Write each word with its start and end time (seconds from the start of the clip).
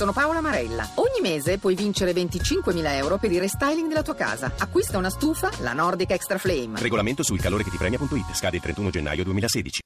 sono 0.00 0.12
Paola 0.12 0.40
Marella. 0.40 0.88
Ogni 0.94 1.20
mese 1.20 1.58
puoi 1.58 1.74
vincere 1.74 2.12
25.000 2.12 2.94
euro 2.94 3.18
per 3.18 3.30
il 3.32 3.38
restyling 3.38 3.86
della 3.86 4.00
tua 4.02 4.14
casa. 4.14 4.50
Acquista 4.56 4.96
una 4.96 5.10
stufa, 5.10 5.50
la 5.58 5.74
Nordic 5.74 6.10
Extra 6.12 6.38
Flame. 6.38 6.80
Regolamento 6.80 7.22
sul 7.22 7.38
calore 7.38 7.64
che 7.64 7.70
ti 7.70 7.76
premia.it. 7.76 8.32
Scade 8.32 8.56
il 8.56 8.62
31 8.62 8.88
gennaio 8.88 9.24
2016. 9.24 9.82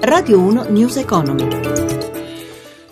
Radio 0.00 0.40
1 0.40 0.64
News 0.68 0.96
Economy. 0.96 1.44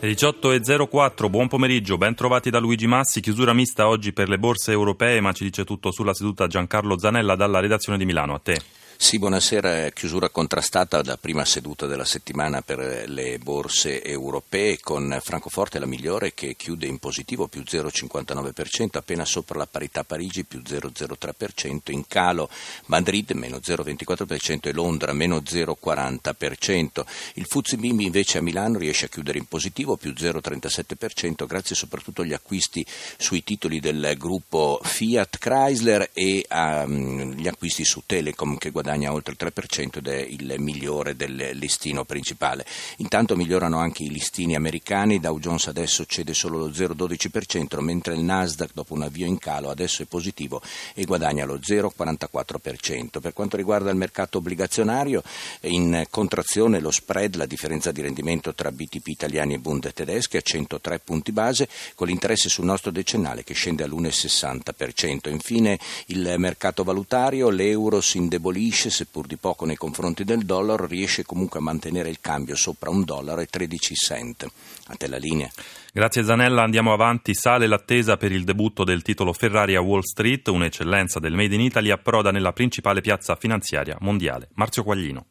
18.04, 0.01 1.29
buon 1.29 1.49
pomeriggio, 1.49 1.99
ben 1.99 2.15
trovati 2.15 2.49
da 2.49 2.59
Luigi 2.59 2.87
Massi, 2.87 3.21
chiusura 3.21 3.53
mista 3.53 3.89
oggi 3.89 4.15
per 4.15 4.31
le 4.31 4.39
borse 4.39 4.73
europee, 4.73 5.21
ma 5.21 5.33
ci 5.33 5.45
dice 5.45 5.65
tutto 5.65 5.93
sulla 5.93 6.15
seduta 6.15 6.47
Giancarlo 6.47 6.99
Zanella 6.99 7.37
dalla 7.37 7.61
redazione 7.61 7.99
di 7.99 8.07
Milano, 8.07 8.33
a 8.33 8.39
te. 8.39 8.59
Sì, 8.99 9.19
buonasera. 9.19 9.90
Chiusura 9.90 10.31
contrastata 10.31 11.03
da 11.03 11.19
prima 11.19 11.44
seduta 11.44 11.87
della 11.87 12.06
settimana 12.06 12.62
per 12.62 13.04
le 13.06 13.38
borse 13.38 14.03
europee 14.03 14.80
con 14.80 15.19
Francoforte 15.22 15.79
la 15.79 15.85
migliore 15.85 16.33
che 16.33 16.56
chiude 16.56 16.87
in 16.87 16.98
positivo 16.98 17.47
più 17.47 17.61
0,59%, 17.61 18.97
appena 18.97 19.27
sopra 19.27 19.59
la 19.59 19.66
parità 19.66 20.02
Parigi 20.02 20.45
più 20.45 20.62
0,03%, 20.65 21.93
in 21.93 22.07
calo 22.07 22.48
Madrid 22.87 23.30
meno 23.33 23.59
0,24% 23.59 24.61
e 24.62 24.73
Londra 24.73 25.13
meno 25.13 25.37
0,40%. 25.37 27.05
Il 27.35 27.47
Fuzzi 27.47 27.77
Bimbi 27.77 28.07
invece 28.07 28.38
a 28.38 28.43
Milano 28.43 28.79
riesce 28.79 29.05
a 29.05 29.09
chiudere 29.09 29.38
in 29.38 29.45
positivo 29.45 29.97
più 29.97 30.15
0,37% 30.16 31.47
grazie 31.47 31.77
soprattutto 31.77 32.23
agli 32.23 32.33
acquisti 32.33 32.85
sui 33.19 33.45
titoli 33.45 33.79
del 33.79 34.15
gruppo 34.16 34.80
Fiat 34.83 35.38
Chrysler 35.38 36.10
e 36.15 36.45
agli 36.49 37.47
acquisti 37.47 37.85
su 37.85 38.02
Telecom 38.07 38.57
che 38.57 38.71
guadagna 38.71 38.85
guadagna 38.87 39.13
oltre 39.13 39.35
il 39.37 39.53
3% 39.53 39.99
ed 39.99 40.07
è 40.07 40.17
il 40.17 40.55
migliore 40.59 41.17
del 41.17 41.51
listino 41.55 42.05
principale. 42.05 42.65
Intanto 42.99 43.35
migliorano 43.35 43.79
anche 43.79 44.05
i 44.05 44.11
listini 44.11 44.55
americani, 44.55 45.19
Dow 45.19 45.41
Jones 45.41 45.67
adesso 45.67 46.07
cede 46.07 46.35
solo 46.35 46.59
lo 46.59 46.69
0,12%, 46.69 47.80
mentre 47.80 48.15
il 48.15 48.21
Nasdaq 48.21 48.71
dopo 48.73 48.95
un 48.95 49.03
avvio 49.03 49.27
in 49.27 49.38
calo 49.38 49.71
adesso 49.71 50.02
è 50.02 50.07
positivo 50.07 50.63
e 50.95 51.05
guadagna 51.05 51.45
lo 51.45 51.59
0,44%. 51.59 53.21
Per 53.21 53.33
quanto 53.33 53.57
riguarda 53.57 53.91
il 53.91 53.97
mercato 53.97 54.38
obbligazionario, 54.38 55.23
in 55.63 56.05
contrazione 56.09 56.79
lo 56.79 56.93
spread, 56.93 57.35
la 57.35 57.47
differenza 57.47 57.91
di 57.91 58.03
rendimento 58.03 58.55
tra 58.55 58.71
BTP 58.71 59.09
italiani 59.09 59.55
e 59.55 59.59
Bund 59.59 59.93
tedeschi 59.93 60.37
a 60.37 60.41
103 60.41 61.01
punti 61.01 61.32
base, 61.32 61.69
con 61.97 62.07
l'interesse 62.07 62.49
sul 62.49 62.66
nostro 62.66 62.93
decennale 62.93 63.43
che 63.43 63.55
scende 63.55 63.82
all'1,60%. 63.82 65.28
Infine 65.28 65.77
il 66.06 66.34
mercato 66.38 66.84
valutario, 66.84 67.48
l'euro 67.48 68.00
si 68.00 68.19
indebolisce 68.19 68.75
diminuisce, 68.77 68.91
seppur 68.91 69.27
di 69.27 69.36
poco 69.36 69.64
nei 69.64 69.77
confronti 69.77 70.24
del 70.24 70.44
dollaro, 70.44 70.86
riesce 70.86 71.24
comunque 71.24 71.58
a 71.58 71.62
mantenere 71.62 72.10
il 72.10 72.20
cambio 72.20 72.55
sopra 72.55 72.91
un 72.91 73.05
dollaro 73.05 73.41
e 73.41 73.46
13 73.46 73.94
cent. 73.94 74.46
A 74.88 74.94
te 74.94 75.08
la 75.08 75.16
linea. 75.16 75.48
Grazie 75.92 76.24
Zanella, 76.24 76.62
andiamo 76.62 76.92
avanti. 76.92 77.34
Sale 77.34 77.66
l'attesa 77.66 78.16
per 78.16 78.32
il 78.32 78.44
debutto 78.44 78.84
del 78.84 79.02
titolo 79.02 79.32
Ferrari 79.32 79.74
a 79.74 79.80
Wall 79.80 80.02
Street, 80.02 80.47
un'eccellenza 80.48 81.19
del 81.19 81.34
Made 81.34 81.54
in 81.54 81.62
Italy, 81.62 81.91
approda 81.91 82.30
nella 82.30 82.52
principale 82.52 83.00
piazza 83.00 83.34
finanziaria 83.36 83.97
mondiale. 84.00 84.48
Marzio 84.54 84.82
Quaglino. 84.82 85.27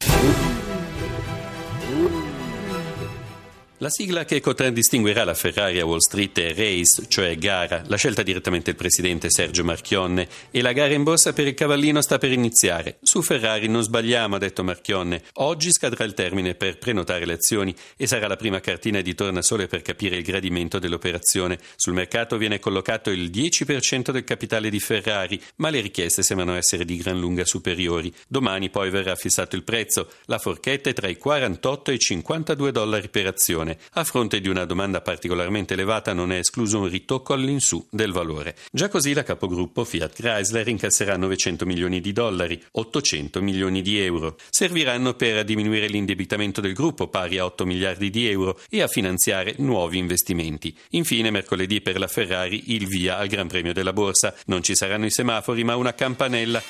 La 3.80 3.90
sigla 3.90 4.24
che 4.24 4.40
contraddistinguerà 4.40 5.26
la 5.26 5.34
Ferrari 5.34 5.82
a 5.82 5.86
Wall 5.86 5.98
Street 5.98 6.40
è 6.40 6.54
Race, 6.54 7.08
cioè 7.10 7.36
gara, 7.36 7.84
la 7.88 7.98
scelta 7.98 8.24
direttamente 8.24 8.70
il 8.70 8.78
presidente 8.78 9.30
Sergio 9.30 9.66
Marchionne 9.66 10.30
e 10.50 10.62
la 10.62 10.72
gara 10.72 10.94
in 10.94 11.04
borsa 11.04 11.34
per 11.34 11.46
il 11.46 11.56
cavallino 11.56 12.00
sta 12.00 12.18
per 12.18 12.32
iniziare. 12.32 13.00
Su 13.02 13.22
Ferrari 13.22 13.68
non 13.68 13.84
sbagliamo, 13.84 14.36
ha 14.36 14.40
detto 14.40 14.64
Marchionne. 14.64 15.24
Oggi 15.34 15.74
scadrà 15.74 16.06
il 16.06 16.14
termine 16.14 16.56
per 16.56 16.78
prenotare 16.78 17.26
le 17.26 17.34
azioni 17.34 17.76
e 17.98 18.08
sarà 18.08 18.28
la 18.28 18.38
prima 18.38 18.62
cartina 18.62 19.02
di 19.02 19.14
tornasole 19.14 19.68
per 19.68 19.82
capire 19.82 20.16
il 20.16 20.24
gradimento 20.24 20.80
dell'operazione. 20.80 21.60
Sul 21.76 21.96
mercato 21.96 22.38
viene 22.38 22.60
collocato 22.60 23.10
il 23.10 23.30
10% 23.30 24.12
del 24.12 24.24
capitale 24.24 24.70
di 24.70 24.80
Ferrari, 24.80 25.38
ma 25.58 25.70
le 25.70 25.82
richieste 25.82 26.24
sembrano 26.24 26.56
essere 26.56 26.86
di 26.86 26.96
gran 26.96 27.20
lunga 27.20 27.44
superiori. 27.44 28.14
Domani 28.26 28.70
poi 28.70 28.90
verrà 28.90 29.16
fissato 29.16 29.58
il 29.58 29.64
prezzo. 29.66 30.12
La 30.28 30.40
forchetta 30.40 30.90
è 30.90 30.94
tra 30.94 31.10
i 31.10 31.18
48 31.18 31.92
e 31.92 31.94
i 31.96 32.00
52 32.00 32.72
dollari 32.72 33.10
per 33.10 33.28
azione 33.28 33.64
inflazione. 33.66 33.78
A 33.94 34.04
fronte 34.04 34.40
di 34.40 34.48
una 34.48 34.66
domanda 34.66 35.02
particolarmente 35.02 35.74
elevata 35.74 36.14
non 36.14 36.32
è 36.32 36.38
escluso 36.38 36.80
un 36.80 36.90
ritocco 36.90 37.34
all'insù 37.34 37.86
del 37.90 38.12
valore. 38.12 38.56
Già 38.72 38.88
così 38.90 39.14
la 39.14 39.24
capogruppo 39.24 39.84
Fiat 39.84 40.14
Chrysler 40.14 40.68
incasserà 40.68 41.18
900 41.18 41.66
milioni 41.66 42.00
di 42.00 42.14
dollari, 42.14 42.62
800 42.72 43.42
milioni 43.42 43.82
di 43.82 44.00
euro. 44.00 44.38
Serviranno 44.50 45.14
per 45.14 45.44
diminuire 45.44 45.88
l'indebitamento 45.88 46.62
del 46.62 46.74
gruppo 46.74 47.08
pari 47.08 47.38
a 47.38 47.46
8 47.46 47.66
miliardi 47.66 48.10
di 48.10 48.28
euro 48.30 48.60
e 48.70 48.82
a 48.82 48.88
finanziare 48.88 49.56
nuovi 49.58 49.98
investimenti. 49.98 50.76
Infine 50.92 51.32
mercoledì 51.32 51.82
per 51.82 51.98
la 51.98 52.08
Ferrari 52.08 52.74
il 52.74 52.88
via 52.88 53.18
al 53.18 53.28
Gran 53.28 53.48
Premio 53.48 53.74
della 53.74 53.94
Borsa. 53.94 54.34
Non 54.46 54.62
ci 54.64 54.76
saranno 54.76 55.06
i 55.06 55.12
semafori 55.12 55.64
ma 55.64 55.76
una 55.76 55.94
campanella 55.94 56.62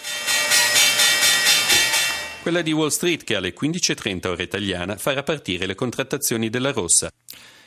quella 2.46 2.62
di 2.62 2.74
Wall 2.74 2.90
Street 2.90 3.24
che 3.24 3.36
alle 3.36 3.56
15.30 3.60 4.28
ora 4.28 4.44
italiana 4.44 4.98
farà 4.98 5.24
partire 5.24 5.66
le 5.66 5.74
contrattazioni 5.74 6.52
della 6.52 6.72
Rossa. 6.72 7.10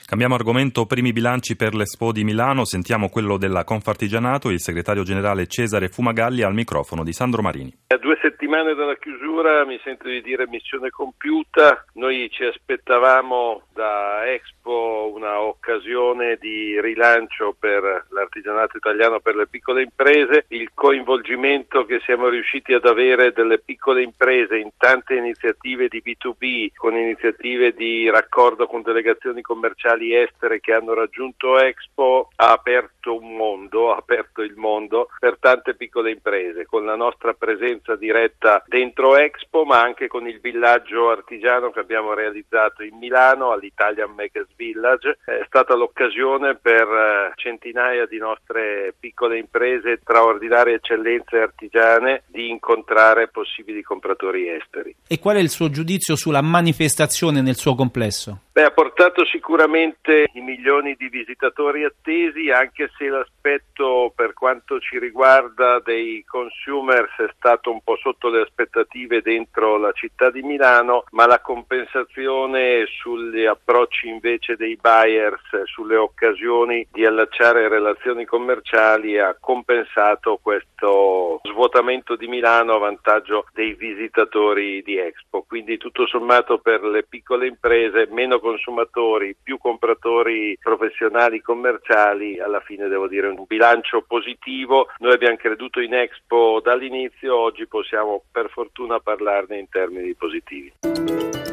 Cambiamo 0.06 0.36
argomento, 0.36 0.86
primi 0.86 1.12
bilanci 1.12 1.56
per 1.56 1.74
l'Expo 1.74 2.12
di 2.12 2.22
Milano, 2.22 2.64
sentiamo 2.64 3.08
quello 3.08 3.38
della 3.38 3.64
Confartigianato, 3.64 4.50
il 4.50 4.60
segretario 4.60 5.02
generale 5.02 5.48
Cesare 5.48 5.88
Fumagalli 5.88 6.42
al 6.42 6.54
microfono 6.54 7.02
di 7.02 7.12
Sandro 7.12 7.42
Marini. 7.42 7.76
Settimane 8.20 8.74
dalla 8.74 8.96
chiusura 8.96 9.64
mi 9.64 9.78
sento 9.84 10.08
di 10.08 10.20
dire 10.22 10.48
missione 10.48 10.90
compiuta, 10.90 11.84
noi 11.94 12.28
ci 12.30 12.42
aspettavamo 12.42 13.62
da 13.72 14.28
Expo 14.32 15.12
una 15.14 15.40
occasione 15.40 16.36
di 16.36 16.80
rilancio 16.80 17.54
per 17.58 18.06
l'artigianato 18.10 18.76
italiano, 18.76 19.20
per 19.20 19.36
le 19.36 19.46
piccole 19.46 19.82
imprese, 19.82 20.46
il 20.48 20.70
coinvolgimento 20.74 21.84
che 21.84 22.00
siamo 22.00 22.28
riusciti 22.28 22.72
ad 22.72 22.86
avere 22.86 23.32
delle 23.32 23.60
piccole 23.60 24.02
imprese 24.02 24.56
in 24.58 24.70
tante 24.76 25.14
iniziative 25.14 25.86
di 25.86 26.02
B2B, 26.04 26.70
con 26.74 26.96
iniziative 26.96 27.72
di 27.72 28.10
raccordo 28.10 28.66
con 28.66 28.82
delegazioni 28.82 29.42
commerciali 29.42 30.14
estere 30.14 30.58
che 30.58 30.72
hanno 30.72 30.92
raggiunto 30.92 31.56
Expo 31.58 32.30
ha 32.34 32.50
aperto 32.50 33.16
un 33.16 33.36
mondo, 33.36 33.92
ha 33.92 33.96
aperto 33.96 34.42
il 34.42 34.56
mondo 34.56 35.08
per 35.20 35.38
tante 35.38 35.76
piccole 35.76 36.10
imprese, 36.10 36.66
con 36.66 36.84
la 36.84 36.96
nostra 36.96 37.32
presenza 37.32 37.94
diretta 38.08 38.64
dentro 38.66 39.16
Expo, 39.16 39.64
ma 39.64 39.82
anche 39.82 40.08
con 40.08 40.26
il 40.26 40.40
villaggio 40.40 41.10
artigiano 41.10 41.70
che 41.70 41.80
abbiamo 41.80 42.14
realizzato 42.14 42.82
in 42.82 42.96
Milano 42.96 43.50
all'Italian 43.52 44.12
Makers 44.16 44.48
Village. 44.56 45.18
È 45.24 45.44
stata 45.46 45.74
l'occasione 45.74 46.56
per 46.56 46.88
eh, 46.88 47.32
centinaia 47.36 48.06
di 48.06 48.16
nostre 48.16 48.94
piccole 48.98 49.38
imprese, 49.38 49.98
straordinarie 50.00 50.76
eccellenze 50.76 51.36
artigiane, 51.36 52.22
di 52.28 52.48
incontrare 52.48 53.28
possibili 53.28 53.82
compratori 53.82 54.48
esteri. 54.48 54.94
E 55.06 55.18
qual 55.18 55.36
è 55.36 55.40
il 55.40 55.50
suo 55.50 55.68
giudizio 55.68 56.16
sulla 56.16 56.42
manifestazione 56.42 57.42
nel 57.42 57.56
suo 57.56 57.74
complesso? 57.74 58.47
Beh, 58.58 58.64
ha 58.64 58.70
portato 58.72 59.24
sicuramente 59.24 60.30
i 60.32 60.40
milioni 60.40 60.96
di 60.98 61.08
visitatori 61.08 61.84
attesi, 61.84 62.50
anche 62.50 62.90
se 62.98 63.06
l'aspetto 63.06 64.12
per 64.12 64.32
quanto 64.32 64.80
ci 64.80 64.98
riguarda 64.98 65.78
dei 65.78 66.24
consumers 66.26 67.14
è 67.18 67.30
stato 67.36 67.70
un 67.70 67.80
po' 67.84 67.94
sotto 67.98 68.28
le 68.28 68.40
aspettative 68.40 69.22
dentro 69.22 69.76
la 69.76 69.92
città 69.92 70.32
di 70.32 70.42
Milano, 70.42 71.04
ma 71.12 71.26
la 71.26 71.38
compensazione 71.38 72.84
sugli 73.00 73.44
approcci 73.44 74.08
invece 74.08 74.56
dei 74.56 74.76
buyers, 74.76 75.62
sulle 75.66 75.94
occasioni 75.94 76.84
di 76.90 77.06
allacciare 77.06 77.68
relazioni 77.68 78.24
commerciali 78.24 79.20
ha 79.20 79.36
compensato 79.38 80.40
questo 80.42 81.38
svuotamento 81.44 82.16
di 82.16 82.26
Milano 82.26 82.74
a 82.74 82.78
vantaggio 82.78 83.46
dei 83.52 83.74
visitatori 83.74 84.82
di 84.82 84.98
Expo. 84.98 85.44
Quindi 85.46 85.76
tutto 85.76 86.08
sommato 86.08 86.58
per 86.58 86.82
le 86.82 87.04
piccole 87.04 87.46
imprese 87.46 88.08
meno 88.10 88.40
consumatori, 88.48 89.36
più 89.42 89.58
compratori 89.58 90.56
professionali, 90.60 91.42
commerciali, 91.42 92.40
alla 92.40 92.60
fine 92.60 92.88
devo 92.88 93.06
dire 93.06 93.28
un 93.28 93.44
bilancio 93.46 94.04
positivo. 94.06 94.88
Noi 94.98 95.12
abbiamo 95.12 95.36
creduto 95.36 95.80
in 95.80 95.94
Expo 95.94 96.60
dall'inizio, 96.62 97.36
oggi 97.36 97.66
possiamo 97.66 98.22
per 98.32 98.48
fortuna 98.50 99.00
parlarne 99.00 99.58
in 99.58 99.68
termini 99.68 100.14
positivi. 100.14 101.47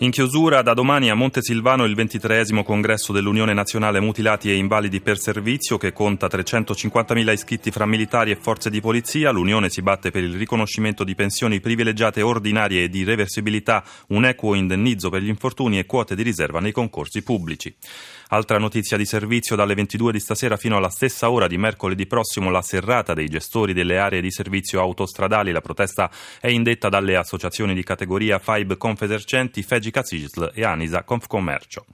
In 0.00 0.12
chiusura 0.12 0.62
da 0.62 0.74
domani 0.74 1.10
a 1.10 1.16
Montesilvano 1.16 1.84
il 1.84 1.96
ventitreesimo 1.96 2.62
congresso 2.62 3.12
dell'Unione 3.12 3.52
Nazionale 3.52 3.98
Mutilati 3.98 4.48
e 4.48 4.54
Invalidi 4.54 5.00
per 5.00 5.18
Servizio 5.18 5.76
che 5.76 5.92
conta 5.92 6.28
350.000 6.28 7.32
iscritti 7.32 7.72
fra 7.72 7.84
militari 7.84 8.30
e 8.30 8.36
forze 8.36 8.70
di 8.70 8.80
polizia. 8.80 9.32
L'Unione 9.32 9.70
si 9.70 9.82
batte 9.82 10.12
per 10.12 10.22
il 10.22 10.36
riconoscimento 10.36 11.02
di 11.02 11.16
pensioni 11.16 11.58
privilegiate 11.58 12.22
ordinarie 12.22 12.84
e 12.84 12.88
di 12.88 13.02
reversibilità, 13.02 13.82
un 14.10 14.24
equo 14.24 14.54
indennizzo 14.54 15.10
per 15.10 15.20
gli 15.20 15.28
infortuni 15.28 15.80
e 15.80 15.86
quote 15.86 16.14
di 16.14 16.22
riserva 16.22 16.60
nei 16.60 16.70
concorsi 16.70 17.24
pubblici. 17.24 17.74
Altra 18.28 18.58
notizia 18.58 18.96
di 18.96 19.04
servizio 19.04 19.56
dalle 19.56 19.74
22 19.74 20.12
di 20.12 20.20
stasera 20.20 20.56
fino 20.56 20.76
alla 20.76 20.90
stessa 20.90 21.28
ora 21.30 21.48
di 21.48 21.58
mercoledì 21.58 22.06
prossimo 22.06 22.50
la 22.50 22.62
serrata 22.62 23.14
dei 23.14 23.28
gestori 23.28 23.72
delle 23.72 23.98
aree 23.98 24.20
di 24.20 24.30
servizio 24.30 24.80
autostradali. 24.80 25.50
La 25.50 25.60
protesta 25.60 26.08
è 26.40 26.46
indetta 26.46 26.88
dalle 26.88 27.16
associazioni 27.16 27.74
di 27.74 27.82
categoria 27.82 28.38
FIBE 28.38 28.76
Confesercenti, 28.76 29.62
Fegi 29.62 29.86
Belgica 29.88 30.02
CISL 30.02 30.52
e 30.54 30.64
Anisa 30.64 31.02
Confcommercio. 31.02 31.86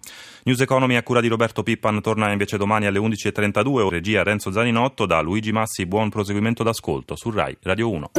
News 0.44 0.60
Economy 0.60 0.96
a 0.96 1.02
cura 1.02 1.20
di 1.20 1.28
Roberto 1.28 1.62
Pippan 1.62 2.00
torna 2.02 2.31
invece 2.31 2.56
domani 2.56 2.87
alle 2.87 2.98
11.32, 2.98 3.88
regia 3.88 4.22
Renzo 4.22 4.50
Zaninotto, 4.50 5.06
da 5.06 5.20
Luigi 5.20 5.52
Massi 5.52 5.87
buon 5.87 6.10
proseguimento 6.10 6.62
d'ascolto 6.62 7.16
su 7.16 7.30
RAI 7.30 7.56
Radio 7.62 7.90
1. 7.90 8.10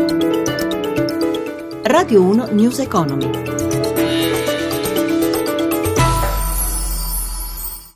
Radio 1.83 2.21
1 2.23 2.47
News 2.51 2.79
Economy. 2.79 3.54